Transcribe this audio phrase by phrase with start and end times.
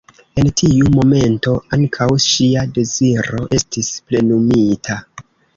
[0.43, 4.99] En tiu momento ankaŭ ŝia deziro estis plenumita.